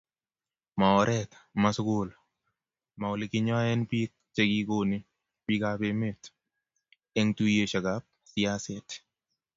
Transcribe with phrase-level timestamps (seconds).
[0.79, 1.29] ma oret,
[1.61, 2.09] ma sugul
[2.99, 4.97] ma oleginyoen biik chegigoni
[5.45, 6.21] bikap emet
[7.19, 8.87] eng tuiyoshekab siaset